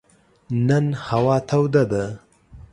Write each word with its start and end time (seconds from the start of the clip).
نن 0.67 0.85
هوا 1.07 1.37
توده 1.49 1.83
ده. 1.91 2.05